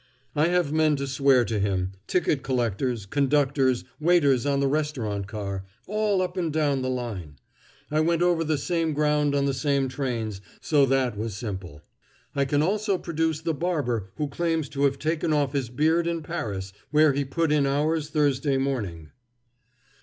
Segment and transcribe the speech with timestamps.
[0.35, 5.63] "I have men to swear to him ticket collectors, conductors, waiters on the restaurant car
[5.85, 7.35] all up and down the line.
[7.91, 11.83] I went over the same ground on the same trains, so that was simple.
[12.33, 16.23] I can also produce the barber who claims to have taken off his beard in
[16.23, 19.11] Paris, where he put in hours Thursday morning."